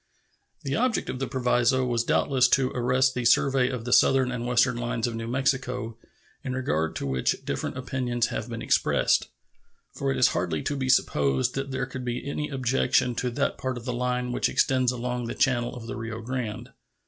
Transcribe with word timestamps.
The 0.63 0.75
object 0.75 1.09
of 1.11 1.19
the 1.19 1.27
proviso 1.27 1.85
was 1.85 2.03
doubtless 2.03 2.47
to 2.47 2.71
arrest 2.71 3.13
the 3.13 3.23
survey 3.23 3.69
of 3.69 3.85
the 3.85 3.93
southern 3.93 4.31
and 4.31 4.47
western 4.47 4.75
lines 4.77 5.05
of 5.05 5.13
New 5.13 5.27
Mexico, 5.27 5.95
in 6.43 6.53
regard 6.53 6.95
to 6.95 7.05
which 7.05 7.45
different 7.45 7.77
opinions 7.77 8.29
have 8.33 8.49
been 8.49 8.63
expressed; 8.63 9.27
for 9.93 10.09
it 10.09 10.17
is 10.17 10.29
hardly 10.29 10.63
to 10.63 10.75
be 10.75 10.89
supposed 10.89 11.53
that 11.53 11.69
there 11.69 11.85
could 11.85 12.03
be 12.03 12.27
any 12.27 12.49
objection 12.49 13.13
to 13.13 13.29
that 13.29 13.59
part 13.59 13.77
of 13.77 13.85
the 13.85 13.93
line 13.93 14.31
which 14.31 14.49
extends 14.49 14.91
along 14.91 15.27
the 15.27 15.35
channel 15.35 15.75
of 15.75 15.85
the 15.85 15.95
Rio 15.95 16.19
Grande. 16.19 16.71